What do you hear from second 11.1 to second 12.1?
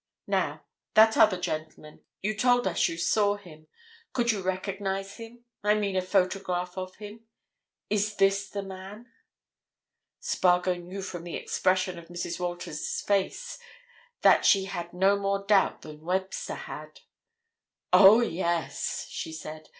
the expression of